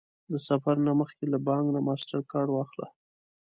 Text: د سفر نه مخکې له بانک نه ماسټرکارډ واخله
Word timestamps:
د 0.31 0.33
سفر 0.47 0.75
نه 0.85 0.91
مخکې 0.99 1.25
له 1.33 1.37
بانک 1.47 1.65
نه 1.75 1.79
ماسټرکارډ 1.87 2.49
واخله 2.51 2.87